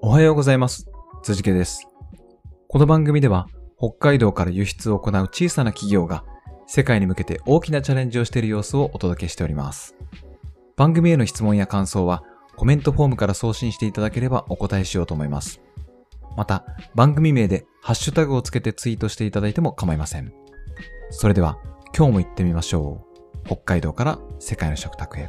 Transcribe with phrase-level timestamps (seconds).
[0.00, 0.88] おはようございます。
[1.22, 1.86] 辻家です。
[2.68, 3.46] この番組では
[3.78, 6.24] 北海道から輸出を行う小さな企業が
[6.66, 9.94] 世界に向けて大きなチャレンジをしている様子をお届けしております。
[10.76, 12.22] 番組への質問や感想は
[12.56, 15.60] コメントフォームから送信していただければお答えしようと思います。
[16.36, 16.64] また、
[16.94, 20.32] 番組名でハッシュタグをつけてツイートしていただいても構いません。
[21.10, 21.58] それでは
[21.96, 23.04] 今日も行ってみましょ
[23.44, 23.46] う。
[23.46, 25.28] 北海道から世界の食卓へ。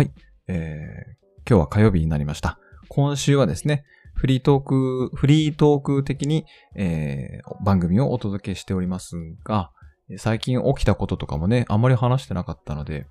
[0.00, 0.12] はい。
[0.48, 2.58] えー、今日は火曜日になりました。
[2.88, 9.72] 今週はですね、フリートーク、フリートーク的に、えー、番組をお届けしておりますが、
[10.16, 13.08] 最近起きたこととかもね、あまり話してなかったので、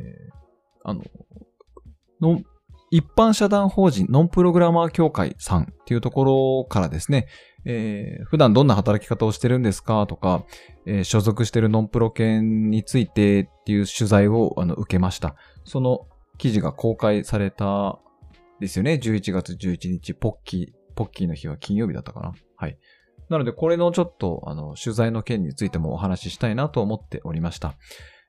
[0.00, 1.04] えー、あの、
[2.20, 2.40] の、
[2.90, 7.26] 一般社団法人ノンプログラマー協会さんっていうところからですね、
[7.64, 10.44] えー、普段どんな働き方をしてるんですかとか、
[10.86, 15.36] えー、所属してるノンプロ犬についてっていう取材をあの受けました。
[15.64, 16.06] その
[16.38, 17.98] 記事が公開された
[18.60, 18.98] ですよね。
[19.02, 22.32] 11月11日、ポッキー、ポッキーの日は金曜日だったかな。
[22.56, 22.78] はい。
[23.28, 27.74] なので、これのちょっと、あの、取材の件についてもお話ししたいなと思っておりました。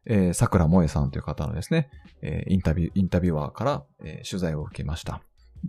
[0.06, 1.90] えー、桜萌さんという方のですね、
[2.22, 5.22] えー、インタビュー、インタビュアーから、えー、取材を受けました。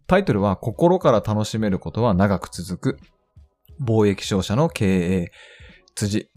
[0.07, 2.99] タイトルは、心から楽しめることは長く続く。
[3.85, 5.33] 貿易商社の経営、
[5.95, 6.29] 辻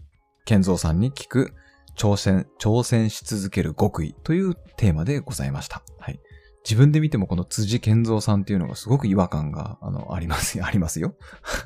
[0.44, 1.54] 健三さんに聞く、
[1.96, 5.82] 挑戦、挑戦し続ける極意というテーマでございました。
[5.98, 6.20] はい。
[6.64, 11.14] 自分で見てもこの辻健三さんっていうのがすごく違和感が、あの、あります、 ありますよ。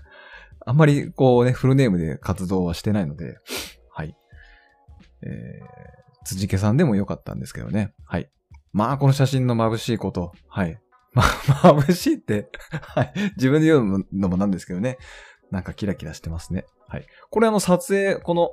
[0.66, 3.38] あんまりこうね、フルネームで活動はしてないので、
[3.90, 4.16] はい。
[5.22, 7.94] えー、辻家さんでもよかったんですけどね。
[8.04, 8.30] はい。
[8.72, 10.32] まあ、この写真の眩しいこと。
[10.48, 10.78] はい。
[11.14, 11.26] まあ、
[11.80, 13.12] 眩しいって はい。
[13.36, 14.98] 自分で言うのもなんですけどね。
[15.50, 16.66] なんかキラキラしてますね。
[16.86, 17.06] はい。
[17.30, 18.52] これあの撮影、この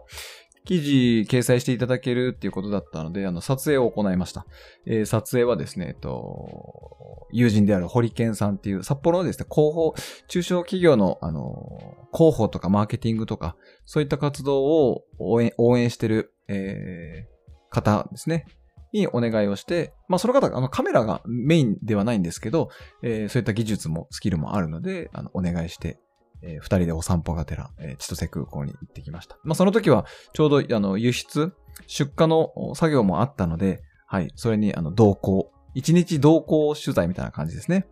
[0.63, 4.45] 記事掲載していただけるっていうことだったので、あの撮影を行いました。
[4.85, 9.93] えー、撮影はですね、えっと、友人である堀健さんっていう札幌のですね、広報、
[10.27, 17.34] 中小企業のあの、広報とかマーケティングとか、そういった活動を応援、応援してる、えー、
[17.75, 18.45] 方ですね。
[18.93, 22.69] にお願いをして、まあその方、あのカメラがメインではないんですけど、
[23.03, 25.99] えー、そういった技術もスキルもあるので、あのお願いして
[26.45, 29.37] えー、二人でお散歩がてら、えー、千歳空港に行ってきました。
[29.43, 31.53] まあ、その時は、ちょうど、あの、輸出、
[31.87, 37.87] 出荷の作業もあったので、はい、それに、あの、同行、一日同行取材みたいな感じですね。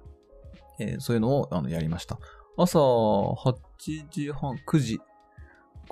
[0.79, 2.19] えー、そういうのを、あの、やりました。
[2.57, 3.55] 朝、8
[4.11, 4.99] 時半、9時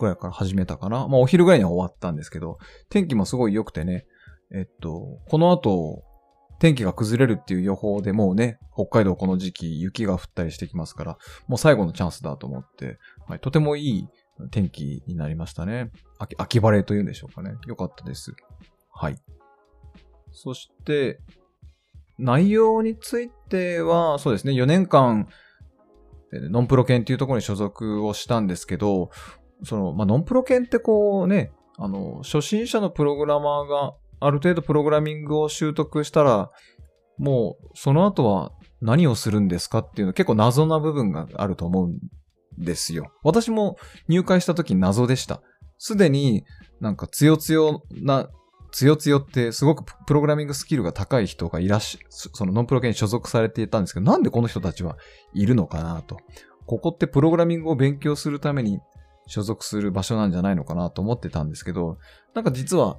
[0.02, 1.08] くらいから始めたかな。
[1.08, 2.58] まあ、お昼ぐらいには終わったんですけど、
[2.90, 4.06] 天気もすごい良くてね、
[4.54, 6.04] えっと、この後、
[6.60, 11.18] 天気が崩れるっていう予報でもうね、北海道この時期雪が降ったりしてきますから、
[11.48, 12.98] もう最後のチャンスだと思って、
[13.28, 14.08] はい、とてもいい
[14.52, 15.92] 天気になりましたね。
[16.20, 17.56] 秋秋晴れというんでしょうかね。
[17.68, 18.34] よかったです。
[18.92, 19.18] はい。
[20.32, 21.20] そして、
[22.18, 25.28] 内容については、そうですね、4年間、
[26.32, 29.10] ノンプロ犬っていうところに所属をしたんですけど、
[29.64, 36.52] その、まあ、ノンプロ犬ってこうね、あの、初心者のプログラマーがある程度プログラミングを習得したら、
[37.18, 38.52] もうその後は
[38.82, 42.00] 何をするんですかっていうの結構謎な部分があると思うん
[42.58, 43.12] ですよ。
[43.24, 43.78] 私も
[44.08, 45.42] 入会した時謎でした。
[45.78, 46.46] すでに
[46.80, 48.30] なんか強強な、
[48.72, 54.98] 強強ってすごくプログラミングスキルが高い人がいらっしゃ、そのノンプロ系に所属されていたんですけど、なんでこの人たちは
[55.34, 56.18] いるのかなと。
[56.66, 58.80] ここってプログラミングを勉強するために
[59.28, 61.98] 所属する場所なんじゃないのかなと思ってたんですけど、
[62.34, 62.98] なんか実は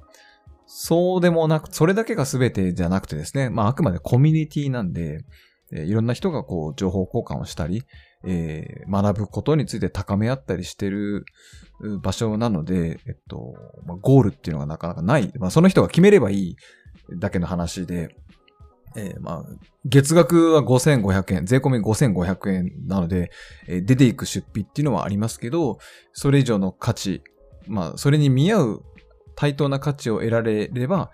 [0.65, 5.25] そうでもなく、それだけが全てじゃなくてですね、まああくまでコミュニティなんで、
[5.71, 7.83] え、いろんな人がこう情報交換をしたり、
[8.25, 11.25] えー、学ぶことについて高め合ったりしてる
[12.01, 13.53] 場所なので、えっと、
[13.85, 15.31] まあ、ゴールっていうのがなかなかない。
[15.37, 16.55] まあその人が決めればいい
[17.19, 18.15] だけの話で、
[18.95, 19.45] えー、まあ、
[19.85, 23.31] 月額は5500円、税込み5500円なので、
[23.67, 25.79] えー、出ていく出費っていうのはありますけど、
[26.13, 27.23] それ以上の価値、
[27.67, 28.85] まあ、それに見合う
[29.35, 31.11] 対等な価値を得られれば、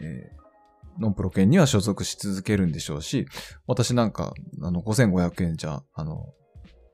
[0.00, 3.26] えー、ノンプロ犬には所属し続けるんでしょうし、
[3.66, 6.34] 私なんか、あの、5500円じゃ、あの、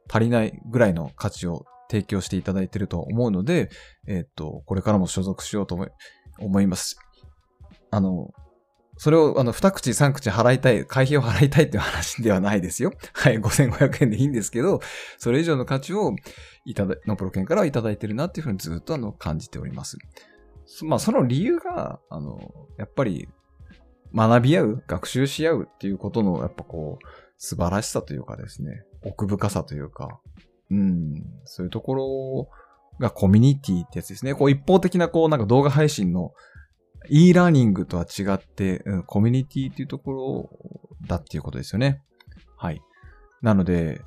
[0.08, 3.70] 足りないぐらいの価値を提供していただいてると思うので、
[4.06, 5.78] えっ、と、これからも所属しようと
[6.38, 6.98] 思います。
[7.90, 8.32] あの、
[8.98, 12.92] それを、あの、二口三口払いたい、会費を払いたいっていう話ではないですよ。
[13.12, 14.80] はい、5500円でいいんですけど、
[15.18, 16.14] それ以上の価値を
[16.64, 19.98] いただ、ノプロ券からはいただいてるなっていうふうにずっとあの、感じております。
[20.82, 22.40] まあその理由が、あの、
[22.78, 23.28] やっぱり
[24.14, 27.06] 学び合う、学習し合うっていうことの、やっぱこう、
[27.38, 30.20] 素晴らしさというかですね、奥深さというか、
[30.70, 32.48] うん、そういうところ
[32.98, 34.34] がコミュニティってやつですね。
[34.34, 36.32] こう一方的なこうなんか動画配信の
[37.08, 40.50] e ラーニングとは違って、うん、コミュニティっていうところ
[41.06, 42.02] だっていうことですよね。
[42.56, 42.80] はい。
[43.42, 44.00] なので、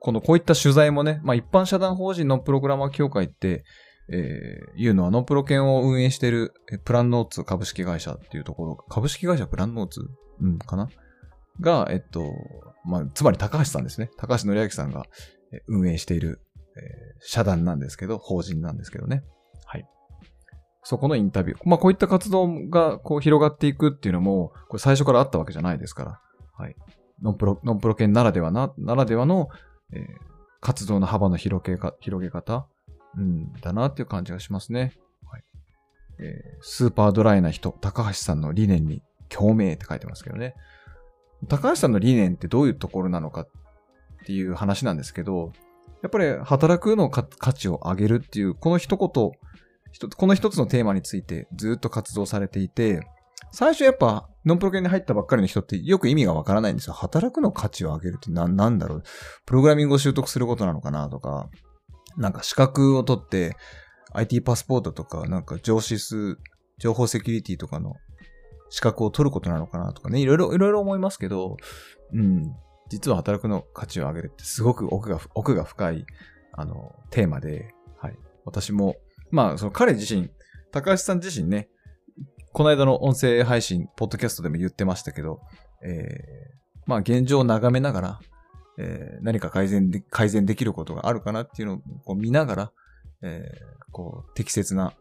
[0.00, 3.64] このこういった取材もね、まあ一般社団法人のプログラマー協会って、
[4.10, 6.52] えー、いうのはノンプロ犬を運営している
[6.84, 10.00] プランノーツ株式会社っていうところ、株式会社プランノーツ？
[10.40, 10.88] うん、かな？
[11.60, 12.32] が、えっと、
[12.84, 14.10] まあ、つまり高橋さんですね。
[14.18, 15.04] 高橋則明さんが
[15.68, 16.40] 運営している、
[16.76, 19.22] えー、社団なんですけど、法人なんですけどね。
[20.84, 21.68] そこのインタビュー。
[21.68, 26.20] まあ、こういった活動がこう広がっていくっていうのも、これ最初からあったわけじゃないですから。
[26.56, 26.76] はい。
[27.22, 29.48] ノンプロ、ノンプロ研ならではな、ならではの、
[29.92, 30.02] えー、
[30.60, 32.66] 活動の幅の広げか、広げ方、
[33.16, 34.92] うん、だなっていう感じがしますね。
[35.30, 35.44] はい。
[36.20, 40.54] えー、スーパードライな人、高橋さんの理念に共鳴って書いてますけどね。
[41.48, 43.48] 高橋さんの理念ってどういうところなのかっ
[44.26, 45.52] ていう話なんですけど、
[46.02, 49.32] やっぱり働くの価値を上げるっていう、この一言、
[50.16, 53.00] この一つのテーマについてずっと活動されていて、
[53.52, 56.92] 最初やっぱ、ノンプロ系に入ったばっかりの人ってよく意味がわからないんですよ。
[56.92, 59.02] 働くの価値を上げるって何なんだろう。
[59.46, 61.48] プログラミングを習得することなのかなとか、
[62.16, 63.56] なんか資格を取って
[64.12, 66.38] IT パスポートとか、なんか上司数、
[66.78, 67.94] 情報セキュリティとかの
[68.70, 71.56] 資格を取ることなのかなとかね、いろいろ、いろいろ思いますけど、
[72.12, 72.52] うん。
[72.88, 76.06] 実は働くの価値を上げるってすごく奥が、奥が深い、
[76.52, 78.18] あの、テーマで、はい。
[78.44, 78.96] 私も、
[79.30, 80.30] まあ、その彼自身、
[80.72, 81.68] 高橋さん自身ね、
[82.52, 85.40] この間の音声配信、ポッドキャストでも言ってましたけど、
[85.82, 88.20] えー、まあ現状を眺めながら、
[88.78, 92.72] えー、何か改善で、改善できることがあるかなっていうのをこう見ながら、
[93.22, 94.94] えー、こう、適切な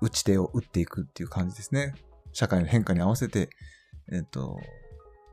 [0.00, 1.94] 打ち手を打っていくっていう感じですね。
[2.32, 3.50] 社会の変化に合わせて、
[4.12, 4.58] えっ、ー、と、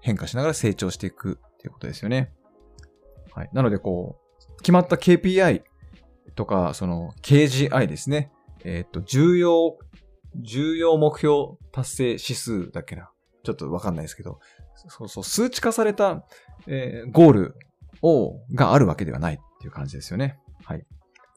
[0.01, 2.33] 変化しながら成長していくっていうことですよね。
[3.33, 3.49] はい。
[3.53, 5.63] なので、こう、決まった KPI
[6.35, 8.31] とか、その KGI ですね。
[8.63, 9.77] えっ、ー、と、重要、
[10.35, 13.11] 重要目標達成指数だっけな。
[13.43, 14.39] ちょっとわかんないですけど、
[14.75, 16.25] そうそう、数値化された、
[16.67, 17.55] えー、ゴール
[18.01, 20.39] を、があるわけではないっていう感じですよね。
[20.63, 20.85] はい。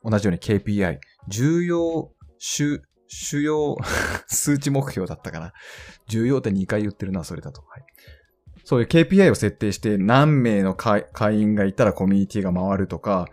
[0.02, 0.98] 同じように KPI、
[1.28, 3.76] 重要主主要
[4.26, 5.52] 数値目標だったかな。
[6.08, 7.62] 重要って2回言ってるな、それだと。
[7.62, 7.84] はい。
[8.64, 11.06] そういう KPI を設定して何名の会
[11.38, 13.28] 員がいたらコミュニティが回るとか、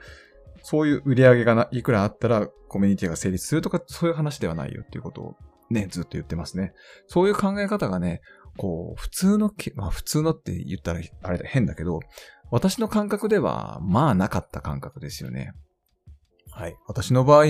[0.64, 5.36] そういう売り上げがいくらあったらコミュニティが成立するとか、そういう話ではないよっていうことを
[5.70, 6.74] ね、ずっと言ってますね。
[7.08, 8.22] そういう考え方がね、
[8.58, 12.00] こう、普通の、まあ普通のって言ったらあれだ、変だけど、
[12.52, 15.54] 私の感覚では、まあなかった感覚ですよね。
[16.52, 16.76] はい。
[16.88, 17.46] 私の場合、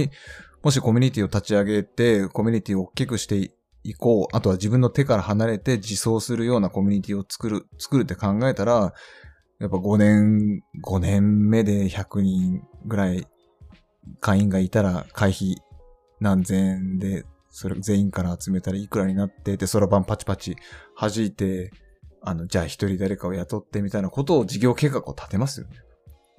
[0.64, 3.52] もしコミュニティを立ち上げて、コミュニティを大きくして
[3.84, 8.94] いこう、あとは自分の手から離れて自走するようなコミュニティを作る、作るって考えたら、
[9.62, 13.28] やっぱ5年、5年目で100人ぐらい
[14.20, 15.56] 会員がいたら会費
[16.20, 20.56] 何千円で、それ全員から集めたらいくらになってで、そろばんパチパチ
[21.00, 21.72] 弾いて、
[22.24, 25.78] あの、じゃあ一人誰かを雇ってみたいなことを事業計画を立てますよね。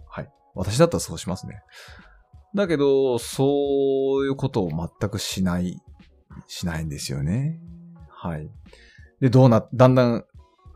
[0.09, 0.29] はい。
[0.55, 1.61] 私だったらそうしますね。
[2.57, 5.81] だけど、そういうことを全くしない、
[6.49, 7.61] しないんですよね。
[8.09, 8.51] はい。
[9.21, 10.25] で、どうな、だんだん、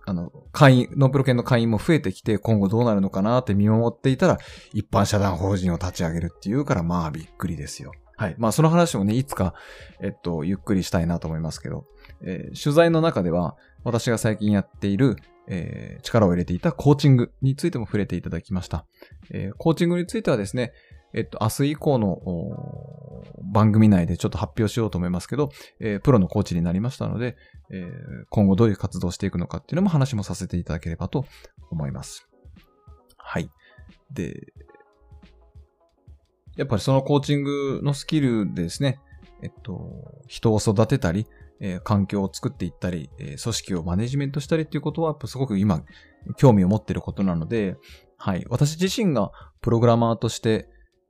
[0.07, 4.39] あの、会員、ノープロ犬の会員も増えてきて、今後どうなるのかなって見守っていたら、
[4.73, 7.93] 一般社団法人を立ち上げるっていうから、まあびっくりですよ。
[8.17, 8.37] はい。
[8.39, 9.55] まあその話もね、いつか、
[10.01, 11.85] えっと、ゆっくりしたいなと思いますけど、
[12.23, 15.17] えー、取材の中では、私が最近やっている、
[15.49, 18.87] えー、力を入れていたコーチングについても触れていただきました。
[19.31, 20.73] えー、コーチングについてはですね、
[21.15, 22.21] えっと、明日以降の
[23.53, 27.37] 番組内でちょっと発表しようと思いますけど、えー、プロのコーチになりましたので、
[27.71, 27.87] えー、
[28.31, 31.25] 今後どういう活動をしていくのかっていうのも話もさせていただければと
[31.71, 32.29] 思います。
[33.17, 33.51] はい。
[34.13, 34.53] で、
[36.57, 39.01] やっぱりそのコーチングのスキルでですね、
[39.43, 41.27] えっと、人を育てたり、
[41.61, 45.83] えー、環境を作っていったり、えー、組織をマネジメントしたりっていうことは、やっぱすごく今、
[46.37, 47.77] 興味を持っていることなので、
[48.17, 48.45] はい。
[48.49, 50.69] 私自身がプログラマーとして、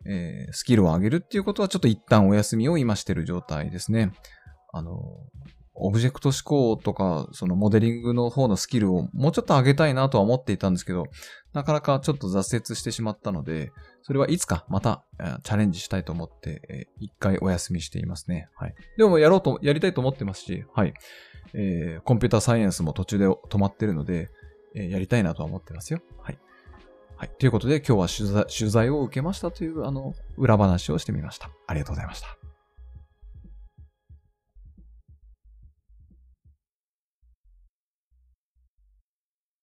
[0.09, 4.13] えー、スキルを上げるっていうことはちょっと一旦お休みを今してる状態ですね。
[4.73, 5.01] あの、
[5.79, 11.05] オブジェクト思考とか、そのモデリングの方のスキルをもうちょっと上げたいなとは思っていたんですけど、
[11.53, 13.73] なかなかちょっと挫折してしまったので、
[14.03, 15.05] それはいつかまた
[15.43, 18.49] チャレンジしたいと思って、一回お休みしていますね。
[18.57, 18.75] はい。
[18.97, 20.95] でもやろうと、やりたいと思ってますし、はい。
[21.55, 24.31] えー、コンピューターサイエンスも途中で止まってるので、
[24.75, 26.01] えー、やりたいなとは思ってますよ。
[26.23, 26.39] はい。
[27.17, 27.31] はい。
[27.39, 31.51] ということで今日は取材を受けましたというあの裏話をしてみました。
[31.67, 32.46] ありがとうございました。